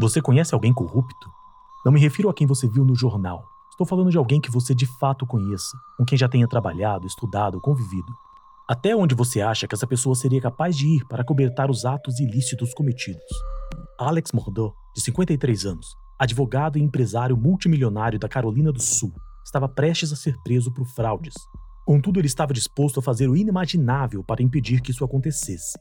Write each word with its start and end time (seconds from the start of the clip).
Você 0.00 0.22
conhece 0.22 0.54
alguém 0.54 0.72
corrupto? 0.72 1.30
Não 1.84 1.92
me 1.92 2.00
refiro 2.00 2.30
a 2.30 2.34
quem 2.34 2.46
você 2.46 2.66
viu 2.66 2.86
no 2.86 2.94
jornal. 2.94 3.44
Estou 3.70 3.86
falando 3.86 4.10
de 4.10 4.16
alguém 4.16 4.40
que 4.40 4.50
você 4.50 4.74
de 4.74 4.86
fato 4.98 5.26
conheça, 5.26 5.76
com 5.98 6.06
quem 6.06 6.16
já 6.16 6.26
tenha 6.26 6.48
trabalhado, 6.48 7.06
estudado, 7.06 7.60
convivido. 7.60 8.10
Até 8.66 8.96
onde 8.96 9.14
você 9.14 9.42
acha 9.42 9.68
que 9.68 9.74
essa 9.74 9.86
pessoa 9.86 10.14
seria 10.14 10.40
capaz 10.40 10.74
de 10.74 10.86
ir 10.86 11.04
para 11.06 11.22
cobertar 11.22 11.70
os 11.70 11.84
atos 11.84 12.18
ilícitos 12.18 12.72
cometidos? 12.72 13.22
Alex 13.98 14.32
Mordot, 14.32 14.74
de 14.94 15.02
53 15.02 15.66
anos, 15.66 15.94
advogado 16.18 16.78
e 16.78 16.82
empresário 16.82 17.36
multimilionário 17.36 18.18
da 18.18 18.26
Carolina 18.26 18.72
do 18.72 18.80
Sul, 18.80 19.12
estava 19.44 19.68
prestes 19.68 20.14
a 20.14 20.16
ser 20.16 20.34
preso 20.42 20.72
por 20.72 20.86
fraudes. 20.86 21.34
Contudo, 21.84 22.18
ele 22.18 22.26
estava 22.26 22.54
disposto 22.54 23.00
a 23.00 23.02
fazer 23.02 23.28
o 23.28 23.36
inimaginável 23.36 24.24
para 24.24 24.42
impedir 24.42 24.80
que 24.80 24.92
isso 24.92 25.04
acontecesse. 25.04 25.78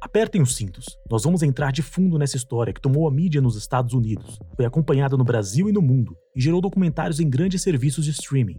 Apertem 0.00 0.42
os 0.42 0.54
cintos. 0.54 0.84
Nós 1.10 1.24
vamos 1.24 1.42
entrar 1.42 1.72
de 1.72 1.82
fundo 1.82 2.18
nessa 2.18 2.36
história 2.36 2.72
que 2.72 2.80
tomou 2.80 3.08
a 3.08 3.10
mídia 3.10 3.40
nos 3.40 3.56
Estados 3.56 3.94
Unidos, 3.94 4.38
foi 4.54 4.66
acompanhada 4.66 5.16
no 5.16 5.24
Brasil 5.24 5.68
e 5.68 5.72
no 5.72 5.80
mundo 5.80 6.14
e 6.34 6.40
gerou 6.40 6.60
documentários 6.60 7.18
em 7.18 7.28
grandes 7.28 7.62
serviços 7.62 8.04
de 8.04 8.10
streaming. 8.10 8.58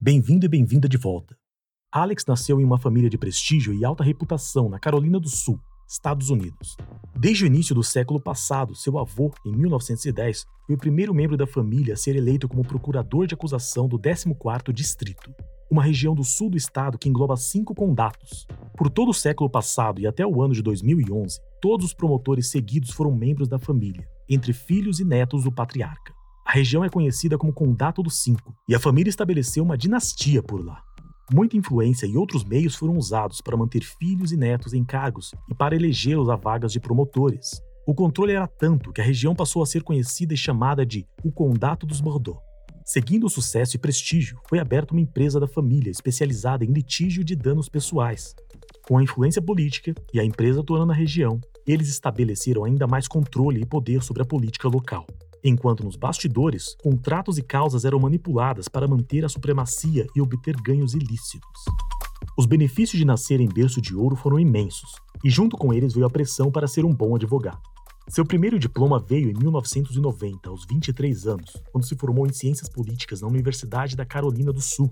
Bem-vindo 0.00 0.46
e 0.46 0.48
bem-vinda 0.48 0.88
de 0.88 0.96
volta. 0.96 1.36
Alex 1.92 2.24
nasceu 2.26 2.60
em 2.60 2.64
uma 2.64 2.78
família 2.78 3.08
de 3.08 3.16
prestígio 3.16 3.72
e 3.72 3.84
alta 3.84 4.02
reputação 4.02 4.68
na 4.68 4.80
Carolina 4.80 5.20
do 5.20 5.28
Sul, 5.28 5.60
Estados 5.88 6.28
Unidos. 6.28 6.76
Desde 7.16 7.44
o 7.44 7.46
início 7.46 7.74
do 7.74 7.82
século 7.82 8.20
passado, 8.20 8.74
seu 8.74 8.98
avô, 8.98 9.32
em 9.46 9.56
1910, 9.56 10.44
foi 10.66 10.74
o 10.74 10.78
primeiro 10.78 11.14
membro 11.14 11.36
da 11.36 11.46
família 11.46 11.94
a 11.94 11.96
ser 11.96 12.16
eleito 12.16 12.48
como 12.48 12.66
procurador 12.66 13.26
de 13.26 13.34
acusação 13.34 13.88
do 13.88 13.98
14º 13.98 14.72
Distrito, 14.72 15.32
uma 15.70 15.82
região 15.82 16.14
do 16.14 16.24
sul 16.24 16.50
do 16.50 16.56
estado 16.56 16.98
que 16.98 17.08
engloba 17.08 17.36
cinco 17.36 17.74
condatos. 17.74 18.46
Por 18.78 18.88
todo 18.88 19.08
o 19.08 19.14
século 19.14 19.50
passado 19.50 20.00
e 20.00 20.06
até 20.06 20.24
o 20.24 20.40
ano 20.40 20.54
de 20.54 20.62
2011, 20.62 21.40
todos 21.60 21.86
os 21.86 21.92
promotores 21.92 22.48
seguidos 22.48 22.90
foram 22.90 23.10
membros 23.10 23.48
da 23.48 23.58
família, 23.58 24.08
entre 24.30 24.52
filhos 24.52 25.00
e 25.00 25.04
netos 25.04 25.42
do 25.42 25.50
patriarca. 25.50 26.14
A 26.46 26.52
região 26.52 26.84
é 26.84 26.88
conhecida 26.88 27.36
como 27.36 27.52
Condato 27.52 28.04
dos 28.04 28.22
Cinco, 28.22 28.54
e 28.68 28.76
a 28.76 28.78
família 28.78 29.10
estabeleceu 29.10 29.64
uma 29.64 29.76
dinastia 29.76 30.40
por 30.44 30.64
lá. 30.64 30.80
Muita 31.34 31.56
influência 31.56 32.06
e 32.06 32.16
outros 32.16 32.44
meios 32.44 32.76
foram 32.76 32.96
usados 32.96 33.40
para 33.40 33.56
manter 33.56 33.82
filhos 33.82 34.30
e 34.30 34.36
netos 34.36 34.72
em 34.72 34.84
cargos 34.84 35.34
e 35.50 35.54
para 35.56 35.74
elegê-los 35.74 36.30
a 36.30 36.36
vagas 36.36 36.70
de 36.70 36.78
promotores. 36.78 37.60
O 37.84 37.92
controle 37.92 38.32
era 38.32 38.46
tanto 38.46 38.92
que 38.92 39.00
a 39.00 39.04
região 39.04 39.34
passou 39.34 39.60
a 39.60 39.66
ser 39.66 39.82
conhecida 39.82 40.34
e 40.34 40.36
chamada 40.36 40.86
de 40.86 41.04
o 41.24 41.32
Condato 41.32 41.84
dos 41.84 42.00
Bordeaux. 42.00 42.40
Seguindo 42.84 43.26
o 43.26 43.28
sucesso 43.28 43.76
e 43.76 43.78
prestígio, 43.78 44.40
foi 44.48 44.60
aberta 44.60 44.94
uma 44.94 45.00
empresa 45.00 45.38
da 45.38 45.48
família 45.48 45.90
especializada 45.90 46.64
em 46.64 46.72
litígio 46.72 47.22
de 47.22 47.36
danos 47.36 47.68
pessoais. 47.68 48.34
Com 48.88 48.96
a 48.96 49.02
influência 49.02 49.42
política 49.42 49.94
e 50.14 50.18
a 50.18 50.24
empresa 50.24 50.60
atuando 50.60 50.86
na 50.86 50.94
região, 50.94 51.40
eles 51.66 51.88
estabeleceram 51.88 52.64
ainda 52.64 52.86
mais 52.86 53.06
controle 53.06 53.60
e 53.60 53.66
poder 53.66 54.02
sobre 54.02 54.22
a 54.22 54.26
política 54.26 54.66
local 54.66 55.06
enquanto 55.44 55.84
nos 55.84 55.96
bastidores, 55.96 56.74
contratos 56.82 57.38
e 57.38 57.42
causas 57.42 57.84
eram 57.84 57.98
manipuladas 57.98 58.68
para 58.68 58.88
manter 58.88 59.24
a 59.24 59.28
supremacia 59.28 60.06
e 60.14 60.20
obter 60.20 60.56
ganhos 60.60 60.94
ilícitos. 60.94 61.64
Os 62.36 62.46
benefícios 62.46 62.98
de 62.98 63.04
nascer 63.04 63.40
em 63.40 63.48
berço 63.48 63.80
de 63.80 63.94
ouro 63.94 64.16
foram 64.16 64.38
imensos, 64.38 64.94
e 65.24 65.30
junto 65.30 65.56
com 65.56 65.72
eles 65.72 65.94
veio 65.94 66.06
a 66.06 66.10
pressão 66.10 66.50
para 66.50 66.66
ser 66.68 66.84
um 66.84 66.94
bom 66.94 67.14
advogado. 67.14 67.60
Seu 68.08 68.24
primeiro 68.24 68.58
diploma 68.58 68.98
veio 68.98 69.30
em 69.30 69.34
1990, 69.34 70.48
aos 70.48 70.64
23 70.64 71.26
anos, 71.26 71.52
quando 71.70 71.86
se 71.86 71.96
formou 71.96 72.26
em 72.26 72.32
Ciências 72.32 72.68
Políticas 72.68 73.20
na 73.20 73.28
Universidade 73.28 73.94
da 73.94 74.04
Carolina 74.04 74.52
do 74.52 74.62
Sul. 74.62 74.90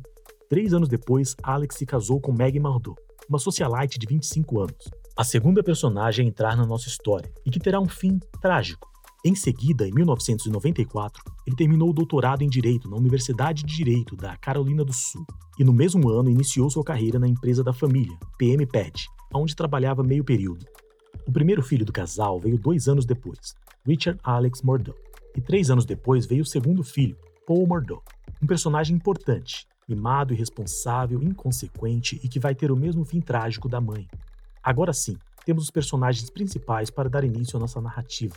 Três 0.50 0.74
anos 0.74 0.88
depois, 0.88 1.34
Alex 1.42 1.76
se 1.76 1.86
casou 1.86 2.20
com 2.20 2.30
Maggie 2.30 2.60
Mardot, 2.60 3.00
uma 3.28 3.38
socialite 3.38 3.98
de 3.98 4.06
25 4.06 4.60
anos, 4.60 4.88
a 5.16 5.24
segunda 5.24 5.62
personagem 5.62 6.24
a 6.24 6.28
entrar 6.28 6.56
na 6.56 6.66
nossa 6.66 6.88
história, 6.88 7.32
e 7.44 7.50
que 7.50 7.58
terá 7.58 7.80
um 7.80 7.88
fim 7.88 8.18
trágico. 8.40 8.88
Em 9.24 9.34
seguida, 9.34 9.88
em 9.88 9.92
1994, 9.92 11.22
ele 11.46 11.56
terminou 11.56 11.90
o 11.90 11.92
doutorado 11.92 12.42
em 12.42 12.48
Direito 12.48 12.88
na 12.88 12.96
Universidade 12.96 13.64
de 13.64 13.74
Direito 13.74 14.14
da 14.14 14.36
Carolina 14.36 14.84
do 14.84 14.92
Sul 14.92 15.26
e 15.58 15.64
no 15.64 15.72
mesmo 15.72 16.08
ano 16.08 16.30
iniciou 16.30 16.70
sua 16.70 16.84
carreira 16.84 17.18
na 17.18 17.26
empresa 17.26 17.64
da 17.64 17.72
família, 17.72 18.16
PM 18.38 18.64
Pet, 18.66 19.08
onde 19.34 19.56
trabalhava 19.56 20.04
meio 20.04 20.22
período. 20.22 20.64
O 21.26 21.32
primeiro 21.32 21.62
filho 21.62 21.84
do 21.84 21.92
casal 21.92 22.38
veio 22.38 22.56
dois 22.56 22.86
anos 22.86 23.04
depois, 23.04 23.54
Richard 23.84 24.20
Alex 24.22 24.62
Murdoch, 24.62 24.96
e 25.34 25.40
três 25.40 25.70
anos 25.70 25.84
depois 25.84 26.24
veio 26.24 26.42
o 26.42 26.46
segundo 26.46 26.84
filho, 26.84 27.16
Paul 27.46 27.66
Murdoch, 27.66 28.02
um 28.40 28.46
personagem 28.46 28.94
importante, 28.94 29.66
mimado, 29.88 30.34
irresponsável, 30.34 31.22
inconsequente 31.22 32.20
e 32.22 32.28
que 32.28 32.40
vai 32.40 32.54
ter 32.54 32.70
o 32.70 32.76
mesmo 32.76 33.04
fim 33.04 33.20
trágico 33.20 33.68
da 33.68 33.80
mãe. 33.80 34.06
Agora 34.62 34.92
sim, 34.92 35.16
temos 35.44 35.64
os 35.64 35.70
personagens 35.70 36.28
principais 36.28 36.90
para 36.90 37.08
dar 37.08 37.24
início 37.24 37.56
à 37.56 37.60
nossa 37.60 37.80
narrativa. 37.80 38.36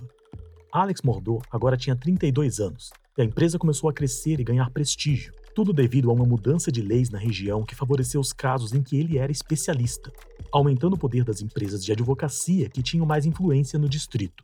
Alex 0.71 1.01
Mordor 1.01 1.41
agora 1.51 1.75
tinha 1.75 1.95
32 1.95 2.59
anos 2.59 2.91
e 3.17 3.21
a 3.21 3.25
empresa 3.25 3.57
começou 3.57 3.89
a 3.89 3.93
crescer 3.93 4.39
e 4.39 4.43
ganhar 4.43 4.69
prestígio, 4.69 5.33
tudo 5.55 5.73
devido 5.73 6.09
a 6.09 6.13
uma 6.13 6.25
mudança 6.25 6.71
de 6.71 6.81
leis 6.81 7.09
na 7.09 7.17
região 7.17 7.63
que 7.63 7.75
favoreceu 7.75 8.21
os 8.21 8.31
casos 8.31 8.73
em 8.73 8.83
que 8.83 8.95
ele 8.95 9.17
era 9.17 9.31
especialista, 9.31 10.11
aumentando 10.51 10.93
o 10.93 10.99
poder 10.99 11.23
das 11.23 11.41
empresas 11.41 11.83
de 11.83 11.91
advocacia 11.91 12.69
que 12.69 12.83
tinham 12.83 13.05
mais 13.05 13.25
influência 13.25 13.79
no 13.79 13.89
distrito. 13.89 14.43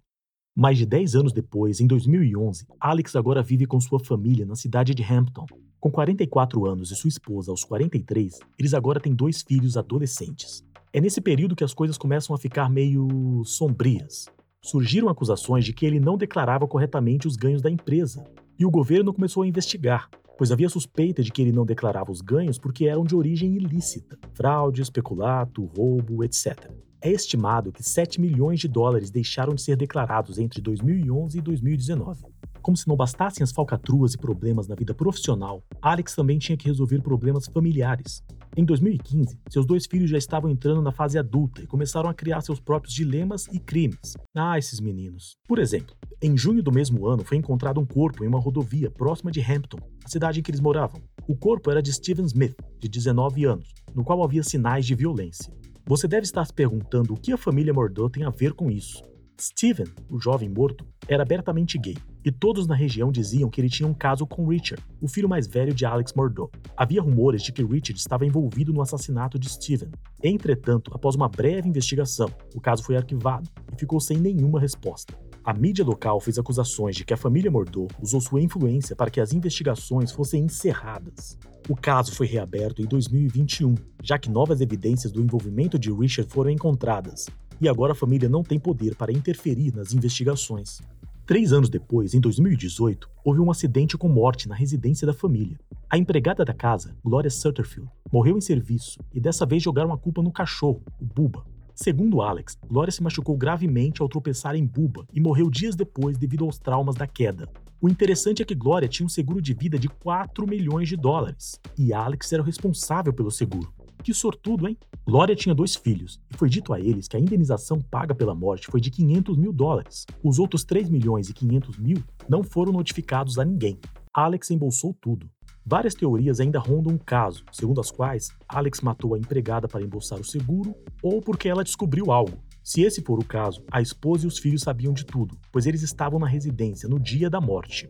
Mais 0.58 0.78
de 0.78 0.86
10 0.86 1.16
anos 1.16 1.34
depois, 1.34 1.80
em 1.80 1.88
2011, 1.88 2.66
Alex 2.80 3.16
agora 3.16 3.44
vive 3.44 3.66
com 3.66 3.80
sua 3.80 4.00
família 4.00 4.46
na 4.46 4.56
cidade 4.56 4.96
de 4.96 5.04
Hampton. 5.04 5.46
Com 5.86 5.92
44 5.92 6.66
anos 6.66 6.90
e 6.90 6.96
sua 6.96 7.10
esposa 7.10 7.52
aos 7.52 7.64
43, 7.64 8.40
eles 8.58 8.74
agora 8.74 9.00
têm 9.00 9.14
dois 9.14 9.44
filhos 9.44 9.78
adolescentes. 9.78 10.66
É 10.92 11.00
nesse 11.00 11.22
período 11.22 11.56
que 11.56 11.64
as 11.64 11.76
coisas 11.76 11.96
começam 11.96 12.36
a 12.36 12.40
ficar 12.40 12.72
meio 12.72 13.44
sombrias 13.46 14.26
surgiram 14.64 15.10
acusações 15.10 15.64
de 15.64 15.74
que 15.74 15.86
ele 15.86 16.00
não 16.00 16.18
declarava 16.18 16.68
corretamente 16.68 17.28
os 17.28 17.36
ganhos 17.36 17.62
da 17.62 17.70
empresa, 17.70 18.24
e 18.58 18.66
o 18.66 18.72
governo 18.72 19.14
começou 19.14 19.44
a 19.44 19.48
investigar, 19.48 20.10
pois 20.40 20.52
havia 20.52 20.70
suspeita 20.70 21.22
de 21.22 21.32
que 21.32 21.40
ele 21.40 21.52
não 21.52 21.68
declarava 21.68 22.12
os 22.12 22.20
ganhos 22.20 22.58
porque 22.58 22.86
eram 22.86 23.04
de 23.04 23.16
origem 23.16 23.54
ilícita 23.54 24.18
fraude, 24.34 24.92
peculato, 24.92 25.66
roubo, 25.66 26.24
etc. 26.24 26.68
É 27.00 27.12
estimado 27.12 27.72
que 27.72 27.84
7 27.84 28.20
milhões 28.20 28.60
de 28.60 28.68
dólares 28.68 29.12
deixaram 29.12 29.54
de 29.54 29.62
ser 29.62 29.76
declarados 29.76 30.40
entre 30.40 30.60
2011 30.60 31.38
e 31.38 31.42
2019. 31.42 32.26
Como 32.66 32.76
se 32.76 32.88
não 32.88 32.96
bastassem 32.96 33.44
as 33.44 33.52
falcatruas 33.52 34.16
e 34.16 34.18
problemas 34.18 34.68
na 34.68 34.74
vida 34.74 34.92
profissional, 34.92 35.64
Alex 35.80 36.16
também 36.16 36.40
tinha 36.40 36.58
que 36.58 36.66
resolver 36.66 37.00
problemas 37.00 37.46
familiares. 37.46 38.24
Em 38.58 38.66
2015, 38.66 39.38
seus 39.52 39.68
dois 39.68 39.86
filhos 39.86 40.10
já 40.10 40.18
estavam 40.18 40.50
entrando 40.50 40.82
na 40.82 40.92
fase 40.92 41.16
adulta 41.20 41.62
e 41.62 41.68
começaram 41.68 42.10
a 42.10 42.14
criar 42.16 42.42
seus 42.42 42.60
próprios 42.60 42.92
dilemas 42.92 43.46
e 43.54 43.60
crimes. 43.60 44.18
Ah, 44.36 44.58
esses 44.58 44.80
meninos. 44.80 45.38
Por 45.48 45.60
exemplo, 45.60 45.96
em 46.20 46.36
junho 46.36 46.64
do 46.64 46.72
mesmo 46.72 47.06
ano 47.06 47.24
foi 47.24 47.38
encontrado 47.38 47.80
um 47.80 47.86
corpo 47.86 48.24
em 48.24 48.28
uma 48.28 48.40
rodovia 48.40 48.90
próxima 48.90 49.30
de 49.30 49.42
Hampton, 49.42 49.78
a 50.04 50.10
cidade 50.10 50.40
em 50.40 50.42
que 50.42 50.50
eles 50.50 50.60
moravam. 50.60 51.00
O 51.28 51.36
corpo 51.36 51.70
era 51.70 51.84
de 51.84 51.94
Steven 51.94 52.26
Smith, 52.26 52.58
de 52.80 52.90
19 52.90 53.46
anos, 53.46 53.76
no 53.94 54.04
qual 54.04 54.24
havia 54.24 54.42
sinais 54.42 54.88
de 54.88 54.96
violência. 54.96 55.54
Você 55.86 56.08
deve 56.08 56.24
estar 56.24 56.44
se 56.44 56.52
perguntando 56.52 57.14
o 57.14 57.16
que 57.16 57.32
a 57.32 57.38
família 57.38 57.72
Mordot 57.72 58.12
tem 58.12 58.24
a 58.24 58.32
ver 58.32 58.54
com 58.54 58.72
isso. 58.72 59.04
Steven, 59.40 59.86
o 60.10 60.20
jovem 60.20 60.50
morto, 60.50 60.84
era 61.08 61.22
abertamente 61.22 61.78
gay, 61.78 61.98
e 62.26 62.32
todos 62.32 62.66
na 62.66 62.74
região 62.74 63.12
diziam 63.12 63.52
que 63.52 63.62
ele 63.62 63.70
tinha 63.70 63.88
um 63.88 63.94
caso 63.94 64.26
com 64.26 64.48
Richard, 64.48 64.84
o 65.00 65.08
filho 65.08 65.30
mais 65.30 65.46
velho 65.46 65.76
de 65.76 65.86
Alex 65.86 66.12
Murdoch. 66.14 66.52
Havia 66.76 67.00
rumores 67.00 67.44
de 67.44 67.52
que 67.52 67.64
Richard 67.64 68.00
estava 68.00 68.26
envolvido 68.26 68.74
no 68.74 68.82
assassinato 68.82 69.38
de 69.38 69.48
Steven. 69.48 69.92
Entretanto, 70.24 70.90
após 70.92 71.14
uma 71.14 71.30
breve 71.30 71.70
investigação, 71.70 72.28
o 72.56 72.60
caso 72.60 72.84
foi 72.84 72.98
arquivado 72.98 73.48
e 73.72 73.80
ficou 73.80 74.00
sem 74.00 74.18
nenhuma 74.18 74.60
resposta. 74.60 75.16
A 75.44 75.54
mídia 75.54 75.86
local 75.86 76.20
fez 76.20 76.40
acusações 76.40 76.96
de 76.96 77.06
que 77.06 77.14
a 77.14 77.18
família 77.18 77.52
Mordor 77.52 77.88
usou 78.02 78.20
sua 78.20 78.42
influência 78.42 78.96
para 78.96 79.12
que 79.12 79.22
as 79.22 79.32
investigações 79.32 80.12
fossem 80.12 80.46
encerradas. 80.46 81.38
O 81.70 81.76
caso 81.76 82.12
foi 82.16 82.26
reaberto 82.26 82.82
em 82.82 82.86
2021, 82.86 83.76
já 84.02 84.18
que 84.18 84.32
novas 84.32 84.62
evidências 84.62 85.12
do 85.12 85.22
envolvimento 85.22 85.78
de 85.78 85.92
Richard 85.92 86.32
foram 86.32 86.50
encontradas, 86.50 87.28
e 87.62 87.70
agora 87.70 87.94
a 87.94 87.96
família 87.96 88.28
não 88.28 88.44
tem 88.44 88.60
poder 88.60 88.96
para 88.96 89.12
interferir 89.12 89.74
nas 89.74 89.94
investigações. 89.94 90.82
Três 91.26 91.52
anos 91.52 91.72
depois, 91.72 92.14
em 92.14 92.20
2018, 92.20 93.10
houve 93.24 93.40
um 93.40 93.50
acidente 93.50 93.98
com 93.98 94.08
morte 94.08 94.48
na 94.48 94.54
residência 94.54 95.08
da 95.08 95.14
família. 95.14 95.60
A 95.90 95.98
empregada 95.98 96.46
da 96.46 96.54
casa, 96.54 96.96
Gloria 97.04 97.32
Sutterfield, 97.32 97.90
morreu 98.12 98.38
em 98.38 98.42
serviço 98.42 99.00
e 99.12 99.20
dessa 99.20 99.44
vez 99.44 99.64
jogaram 99.64 99.92
a 99.92 99.98
culpa 99.98 100.22
no 100.22 100.32
cachorro, 100.32 100.84
o 101.02 101.04
Buba. 101.04 101.44
Segundo 101.74 102.22
Alex, 102.22 102.60
Gloria 102.70 102.92
se 102.92 103.02
machucou 103.02 103.36
gravemente 103.36 104.04
ao 104.04 104.08
tropeçar 104.08 104.56
em 104.56 104.64
Buba 104.64 105.08
e 105.12 105.20
morreu 105.20 105.50
dias 105.50 105.76
depois 105.76 106.16
devido 106.16 106.46
aos 106.46 106.60
traumas 106.60 106.94
da 106.94 107.08
queda. 107.08 107.50
O 107.82 107.90
interessante 107.90 108.44
é 108.44 108.46
que 108.46 108.54
Gloria 108.54 108.88
tinha 108.88 109.08
um 109.08 109.10
seguro 109.10 109.42
de 109.42 109.56
vida 109.56 109.80
de 109.80 109.90
4 109.90 110.48
milhões 110.48 110.88
de 110.88 110.96
dólares 110.96 111.60
e 111.76 111.92
Alex 111.92 112.32
era 112.32 112.44
o 112.44 112.46
responsável 112.46 113.12
pelo 113.12 113.32
seguro. 113.32 113.74
Que 114.06 114.14
sortudo, 114.14 114.68
hein? 114.68 114.78
Glória 115.04 115.36
tinha 115.36 115.56
dois 115.56 115.76
filhos, 115.76 116.22
e 116.32 116.38
foi 116.38 116.48
dito 116.48 116.72
a 116.72 116.80
eles 116.80 117.08
que 117.08 117.18
a 117.18 117.20
indenização 117.20 117.82
paga 117.82 118.14
pela 118.14 118.36
morte 118.36 118.68
foi 118.68 118.80
de 118.80 118.92
500 118.92 119.36
mil 119.36 119.52
dólares. 119.52 120.06
Os 120.24 120.38
outros 120.38 120.64
3 120.64 120.92
milhões 120.92 121.28
e 121.28 121.34
500 121.34 121.80
mil 121.80 121.98
não 122.30 122.44
foram 122.44 122.72
notificados 122.72 123.40
a 123.40 123.44
ninguém. 123.44 123.80
Alex 124.14 124.52
embolsou 124.52 124.96
tudo. 125.02 125.28
Várias 125.66 125.96
teorias 125.96 126.40
ainda 126.40 126.60
rondam 126.60 126.94
o 126.94 127.00
caso, 127.00 127.44
segundo 127.52 127.82
as 127.82 127.90
quais 127.90 128.30
Alex 128.48 128.82
matou 128.82 129.16
a 129.16 129.18
empregada 129.18 129.68
para 129.68 129.82
embolsar 129.82 130.20
o 130.20 130.24
seguro 130.24 130.76
ou 131.02 131.20
porque 131.20 131.50
ela 131.50 131.64
descobriu 131.64 132.12
algo. 132.12 132.38
Se 132.64 132.84
esse 132.84 133.02
for 133.02 133.18
o 133.18 133.26
caso, 133.26 133.64
a 133.72 133.82
esposa 133.82 134.26
e 134.26 134.28
os 134.28 134.38
filhos 134.38 134.62
sabiam 134.62 134.94
de 134.94 135.04
tudo, 135.04 135.36
pois 135.52 135.66
eles 135.66 135.82
estavam 135.82 136.20
na 136.20 136.28
residência 136.28 136.88
no 136.88 137.00
dia 137.00 137.28
da 137.28 137.42
morte. 137.42 137.90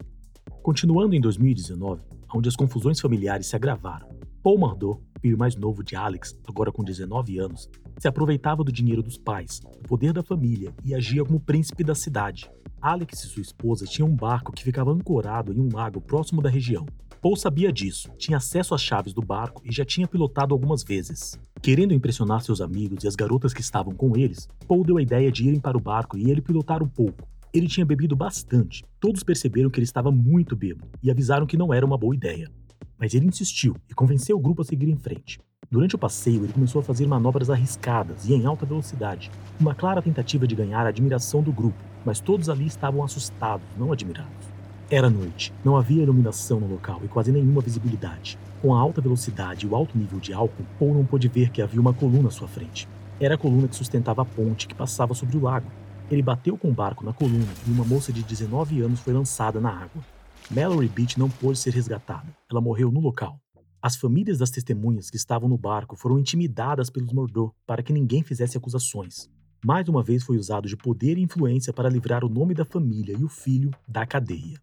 Continuando 0.63 1.13
em 1.13 1.19
2019, 1.19 2.03
onde 2.33 2.47
as 2.47 2.55
confusões 2.55 3.01
familiares 3.01 3.47
se 3.47 3.55
agravaram, 3.57 4.15
Paul 4.45 4.59
Mardot, 4.59 5.01
filho 5.25 5.39
mais 5.39 5.55
novo 5.55 5.83
de 5.83 5.95
Alex, 5.95 6.37
agora 6.47 6.71
com 6.71 6.83
19 6.83 7.39
anos, 7.39 7.67
se 7.97 8.07
aproveitava 8.07 8.63
do 8.63 8.71
dinheiro 8.71 9.01
dos 9.01 9.17
pais, 9.17 9.59
do 9.59 9.89
poder 9.89 10.13
da 10.13 10.21
família 10.21 10.71
e 10.83 10.93
agia 10.93 11.25
como 11.25 11.39
príncipe 11.39 11.83
da 11.83 11.95
cidade. 11.95 12.47
Alex 12.79 13.23
e 13.23 13.27
sua 13.27 13.41
esposa 13.41 13.87
tinham 13.87 14.07
um 14.07 14.15
barco 14.15 14.51
que 14.51 14.63
ficava 14.63 14.91
ancorado 14.91 15.51
em 15.51 15.59
um 15.59 15.67
lago 15.73 15.99
próximo 15.99 16.43
da 16.43 16.49
região. 16.49 16.85
Paul 17.19 17.35
sabia 17.35 17.73
disso, 17.73 18.07
tinha 18.19 18.37
acesso 18.37 18.75
às 18.75 18.83
chaves 18.83 19.13
do 19.13 19.21
barco 19.21 19.63
e 19.65 19.71
já 19.71 19.83
tinha 19.83 20.07
pilotado 20.07 20.53
algumas 20.53 20.83
vezes. 20.83 21.39
Querendo 21.59 21.95
impressionar 21.95 22.41
seus 22.41 22.61
amigos 22.61 23.03
e 23.03 23.07
as 23.07 23.15
garotas 23.15 23.51
que 23.51 23.61
estavam 23.61 23.95
com 23.95 24.15
eles, 24.15 24.47
Paul 24.67 24.83
deu 24.83 24.97
a 24.97 25.01
ideia 25.01 25.31
de 25.31 25.47
irem 25.47 25.59
para 25.59 25.75
o 25.75 25.81
barco 25.81 26.19
e 26.19 26.29
ele 26.29 26.39
pilotar 26.39 26.83
um 26.83 26.87
pouco. 26.87 27.27
Ele 27.51 27.67
tinha 27.67 27.83
bebido 27.85 28.15
bastante. 28.15 28.85
Todos 28.99 29.23
perceberam 29.23 29.71
que 29.71 29.79
ele 29.79 29.85
estava 29.85 30.11
muito 30.11 30.55
bêbado 30.55 30.87
e 31.01 31.09
avisaram 31.09 31.47
que 31.47 31.57
não 31.57 31.73
era 31.73 31.83
uma 31.83 31.97
boa 31.97 32.13
ideia. 32.13 32.47
Mas 32.97 33.13
ele 33.13 33.27
insistiu 33.27 33.75
e 33.89 33.93
convenceu 33.93 34.37
o 34.37 34.39
grupo 34.39 34.61
a 34.61 34.65
seguir 34.65 34.89
em 34.89 34.97
frente. 34.97 35.39
Durante 35.69 35.95
o 35.95 35.97
passeio, 35.97 36.43
ele 36.43 36.53
começou 36.53 36.79
a 36.79 36.83
fazer 36.83 37.07
manobras 37.07 37.49
arriscadas 37.49 38.25
e 38.25 38.33
em 38.33 38.45
alta 38.45 38.65
velocidade, 38.65 39.31
uma 39.59 39.73
clara 39.73 40.01
tentativa 40.01 40.47
de 40.47 40.55
ganhar 40.55 40.85
a 40.85 40.89
admiração 40.89 41.41
do 41.41 41.51
grupo, 41.51 41.77
mas 42.05 42.19
todos 42.19 42.49
ali 42.49 42.65
estavam 42.67 43.03
assustados, 43.03 43.65
não 43.77 43.91
admirados. 43.91 44.55
Era 44.89 45.09
noite, 45.09 45.51
não 45.63 45.75
havia 45.75 46.03
iluminação 46.03 46.59
no 46.59 46.67
local 46.67 47.01
e 47.03 47.07
quase 47.07 47.31
nenhuma 47.31 47.61
visibilidade. 47.61 48.37
Com 48.61 48.75
a 48.75 48.79
alta 48.79 49.01
velocidade 49.01 49.65
e 49.65 49.69
o 49.69 49.75
alto 49.75 49.97
nível 49.97 50.19
de 50.19 50.31
álcool, 50.31 50.65
Paul 50.77 50.93
não 50.93 51.05
pôde 51.05 51.27
ver 51.27 51.49
que 51.49 51.61
havia 51.61 51.81
uma 51.81 51.93
coluna 51.93 52.27
à 52.27 52.31
sua 52.31 52.47
frente. 52.47 52.87
Era 53.19 53.33
a 53.33 53.37
coluna 53.37 53.67
que 53.67 53.75
sustentava 53.75 54.21
a 54.21 54.25
ponte 54.25 54.67
que 54.67 54.75
passava 54.75 55.15
sobre 55.15 55.37
o 55.37 55.41
lago. 55.41 55.67
Ele 56.11 56.21
bateu 56.21 56.55
com 56.55 56.69
o 56.69 56.73
barco 56.73 57.03
na 57.03 57.13
coluna 57.13 57.51
e 57.67 57.71
uma 57.71 57.83
moça 57.83 58.13
de 58.13 58.21
19 58.21 58.81
anos 58.81 58.99
foi 58.99 59.13
lançada 59.13 59.59
na 59.59 59.71
água. 59.71 60.03
Mallory 60.51 60.87
Beach 60.87 61.17
não 61.17 61.29
pôde 61.29 61.57
ser 61.57 61.73
resgatada. 61.73 62.27
Ela 62.49 62.61
morreu 62.61 62.91
no 62.91 62.99
local. 62.99 63.39
As 63.81 63.95
famílias 63.95 64.37
das 64.37 64.51
testemunhas 64.51 65.09
que 65.09 65.17
estavam 65.17 65.49
no 65.49 65.57
barco 65.57 65.95
foram 65.95 66.19
intimidadas 66.19 66.89
pelos 66.89 67.11
Mordor 67.11 67.51
para 67.65 67.81
que 67.81 67.91
ninguém 67.91 68.23
fizesse 68.23 68.57
acusações. 68.57 69.29
Mais 69.65 69.89
uma 69.89 70.03
vez 70.03 70.23
foi 70.23 70.37
usado 70.37 70.67
de 70.67 70.77
poder 70.77 71.17
e 71.17 71.21
influência 71.21 71.73
para 71.73 71.89
livrar 71.89 72.23
o 72.23 72.29
nome 72.29 72.53
da 72.53 72.63
família 72.63 73.15
e 73.17 73.23
o 73.23 73.29
filho 73.29 73.71
da 73.87 74.05
cadeia. 74.05 74.61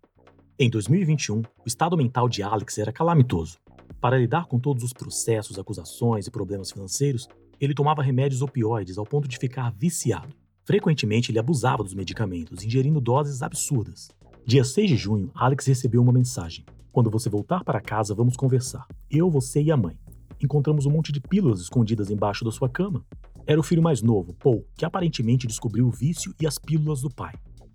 Em 0.59 0.71
2021, 0.71 1.39
o 1.41 1.45
estado 1.67 1.97
mental 1.97 2.29
de 2.29 2.43
Alex 2.43 2.79
era 2.79 2.93
calamitoso. 2.93 3.59
Para 4.01 4.19
lidar 4.19 4.47
com 4.47 4.61
todos 4.61 4.85
os 4.85 4.93
processos, 4.93 5.59
acusações 5.59 6.27
e 6.27 6.31
problemas 6.31 6.71
financeiros, 6.71 7.29
ele 7.61 7.75
tomava 7.75 8.03
remédios 8.03 8.43
opioides 8.43 8.99
ao 8.99 9.05
ponto 9.05 9.27
de 9.27 9.39
ficar 9.39 9.73
viciado. 9.73 10.35
Frequentemente 10.65 11.33
ele 11.33 11.41
abusava 11.41 11.83
dos 11.83 11.95
medicamentos, 11.95 12.63
ingerindo 12.63 13.01
doses 13.01 13.43
absurdas. 13.43 14.09
Dia 14.45 14.65
6 14.65 14.89
de 14.89 14.97
junho, 14.97 15.31
Alex 15.37 15.65
recebeu 15.67 16.03
uma 16.03 16.13
mensagem. 16.13 16.65
Quando 16.91 17.09
você 17.09 17.31
voltar 17.31 17.63
para 17.63 17.81
casa, 17.81 18.13
vamos 18.13 18.37
conversar. 18.37 18.85
Eu, 19.09 19.31
você 19.31 19.63
e 19.63 19.71
a 19.71 19.77
mãe. 19.77 19.97
Encontramos 20.43 20.85
um 20.85 20.91
monte 20.91 21.13
de 21.13 21.21
pílulas 21.21 21.61
escondidas 21.61 22.11
embaixo 22.11 22.45
da 22.45 22.51
sua 22.51 22.69
cama. 22.69 23.07
Era 23.47 23.61
o 23.61 23.63
filho 23.63 23.81
mais 23.81 24.03
novo, 24.03 24.35
Paul, 24.35 24.67
que 24.77 24.85
aparentemente 24.85 25.47
descobriu 25.47 25.87
o 25.87 25.93
vício 25.93 26.35
e 26.41 26.47
as 26.47 26.59
pílulas 26.59 27.01
do 27.01 27.09
pai. 27.09 27.35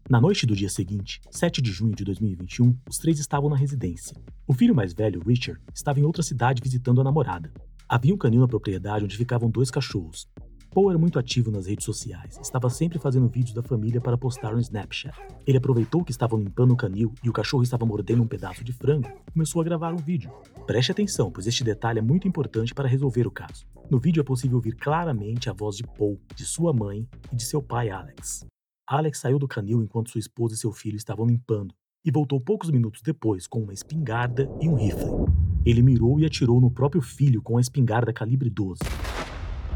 Na 0.10 0.20
noite 0.20 0.46
do 0.46 0.56
dia 0.56 0.70
seguinte, 0.70 1.22
7 1.32 1.62
de 1.62 1.72
junho 1.72 1.96
de 1.96 2.04
2021, 2.04 2.76
os 2.90 2.98
três 2.98 3.18
estavam 3.18 3.50
na 3.50 3.56
residência. 3.56 4.18
O 4.46 4.54
filho 4.54 4.76
mais 4.76 4.94
velho, 4.94 5.22
Richard, 5.26 5.62
estava 5.74 6.02
em 6.02 6.04
outra 6.04 6.22
cidade 6.22 6.62
visitando 6.62 7.00
a 7.00 7.04
namorada. 7.04 7.50
Havia 7.88 8.14
um 8.14 8.18
canil 8.18 8.42
na 8.42 8.48
propriedade 8.48 9.06
onde 9.06 9.16
ficavam 9.16 9.50
dois 9.50 9.72
cachorros. 9.72 10.28
Paul 10.72 10.90
era 10.90 11.00
muito 11.00 11.18
ativo 11.18 11.50
nas 11.50 11.66
redes 11.66 11.86
sociais, 11.86 12.38
estava 12.42 12.70
sempre 12.70 13.00
fazendo 13.00 13.28
vídeos 13.28 13.54
da 13.54 13.64
família 13.64 14.00
para 14.00 14.18
postar 14.18 14.54
no 14.54 14.60
Snapchat. 14.60 15.18
Ele 15.46 15.58
aproveitou 15.58 16.04
que 16.04 16.12
estavam 16.12 16.40
limpando 16.40 16.74
o 16.74 16.78
canil 16.78 17.14
e 17.24 17.30
o 17.30 17.34
cachorro 17.34 17.64
estava 17.64 17.86
mordendo 17.86 18.22
um 18.22 18.28
pedaço 18.28 18.64
de 18.64 18.74
frango 18.74 19.08
e 19.28 19.32
começou 19.32 19.62
a 19.62 19.66
gravar 19.66 19.94
um 19.94 19.98
vídeo. 19.98 20.32
Preste 20.66 20.92
atenção, 20.92 21.32
pois 21.32 21.48
este 21.48 21.64
detalhe 21.64 22.00
é 22.00 22.02
muito 22.02 22.28
importante 22.28 22.74
para 22.74 22.88
resolver 22.88 23.26
o 23.26 23.32
caso. 23.32 23.66
No 23.90 23.98
vídeo 23.98 24.22
é 24.22 24.24
possível 24.24 24.58
ouvir 24.58 24.76
claramente 24.76 25.50
a 25.50 25.54
voz 25.54 25.78
de 25.78 25.84
Paul, 25.84 26.20
de 26.36 26.46
sua 26.46 26.74
mãe 26.74 27.08
e 27.32 27.36
de 27.36 27.44
seu 27.44 27.62
pai 27.62 27.90
Alex. 27.90 28.46
Alex 28.86 29.20
saiu 29.20 29.40
do 29.40 29.48
canil 29.48 29.82
enquanto 29.82 30.12
sua 30.12 30.20
esposa 30.20 30.54
e 30.54 30.58
seu 30.58 30.72
filho 30.72 30.98
estavam 30.98 31.26
limpando 31.26 31.74
e 32.06 32.12
voltou 32.12 32.40
poucos 32.40 32.70
minutos 32.70 33.02
depois 33.02 33.48
com 33.48 33.62
uma 33.62 33.74
espingarda 33.74 34.50
e 34.62 34.70
um 34.70 34.76
rifle. 34.76 35.26
Ele 35.66 35.82
mirou 35.82 36.20
e 36.20 36.26
atirou 36.26 36.62
no 36.62 36.72
próprio 36.72 37.02
filho 37.02 37.42
com 37.42 37.58
a 37.58 37.62
espingarda 37.62 38.14
calibre 38.14 38.50
12. 38.50 38.80